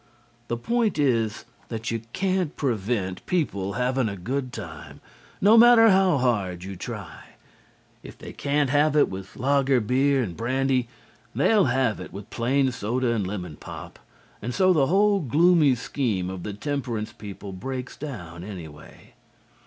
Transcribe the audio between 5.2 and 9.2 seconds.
no matter how hard you try. If they can't have it